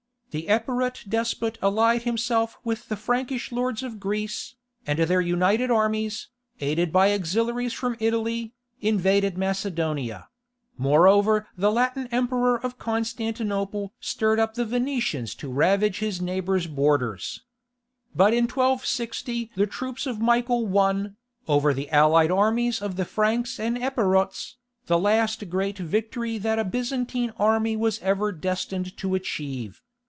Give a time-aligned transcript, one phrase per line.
[0.31, 4.55] The Epirot despot allied himself with the Frankish lords of Greece,
[4.87, 6.29] and their united armies,
[6.61, 10.29] aided by auxiliaries from Italy, invaded Macedonia;
[10.77, 17.41] moreover the Latin emperor of Constantinople stirred up the Venetians to ravage his neighbours' borders.
[18.15, 21.17] But in 1260 the troops of Michael won,
[21.49, 24.55] over the allied armies of the Franks and Epirots,
[24.85, 29.81] the last great victory that a Byzantine army was ever destined to achieve.